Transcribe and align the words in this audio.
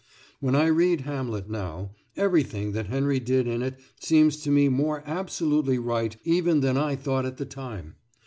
When 0.39 0.55
I 0.55 0.65
read 0.65 1.01
"Hamlet" 1.01 1.47
now, 1.47 1.91
everything 2.17 2.71
that 2.71 2.87
Henry 2.87 3.19
did 3.19 3.45
in 3.45 3.61
it 3.61 3.79
seems 3.99 4.37
to 4.37 4.49
me 4.49 4.67
more 4.67 5.03
absolutely 5.05 5.77
right 5.77 6.17
even 6.23 6.61
than 6.61 6.75
I 6.75 6.95
thought 6.95 7.27
at 7.27 7.37
the 7.37 7.45
time. 7.45 7.97